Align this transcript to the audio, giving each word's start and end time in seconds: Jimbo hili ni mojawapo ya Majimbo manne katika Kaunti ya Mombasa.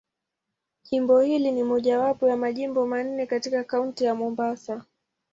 Jimbo 0.83 1.19
hili 1.19 1.51
ni 1.51 1.63
mojawapo 1.63 2.27
ya 2.27 2.37
Majimbo 2.37 2.85
manne 2.87 3.25
katika 3.25 3.63
Kaunti 3.63 4.03
ya 4.05 4.15
Mombasa. 4.15 4.85